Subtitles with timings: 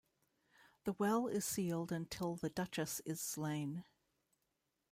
[0.85, 3.83] The well is sealed until the Duchess is slain.